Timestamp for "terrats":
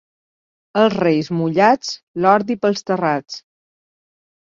2.89-3.37